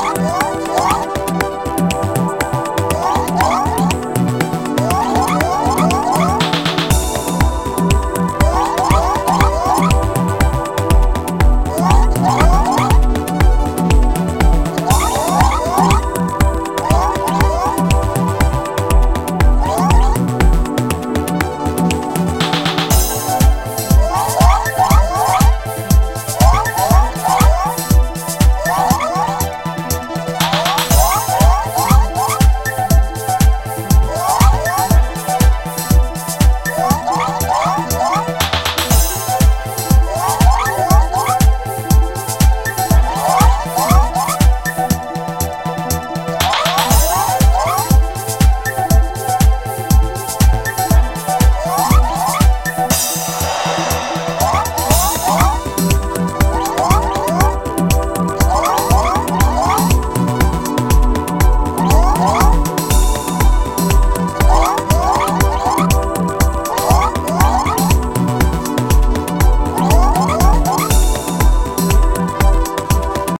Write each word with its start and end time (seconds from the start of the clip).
Oh, 0.00 0.47